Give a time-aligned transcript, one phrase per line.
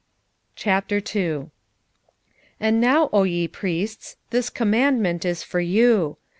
[0.57, 1.51] 2:1
[2.59, 6.17] And now, O ye priests, this commandment is for you.